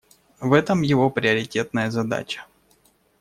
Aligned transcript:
В 0.39 0.53
этом 0.53 0.81
его 0.81 1.11
приоритетная 1.11 1.91
задача. 1.91 2.47